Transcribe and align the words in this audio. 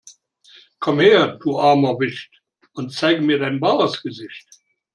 Komm 0.79 0.97
her, 0.99 1.37
du 1.37 1.59
armer 1.59 1.99
Wicht, 1.99 2.41
und 2.73 2.91
zeige 2.91 3.21
mir 3.21 3.37
dein 3.37 3.61
wahres 3.61 4.01
Gesicht! 4.01 4.47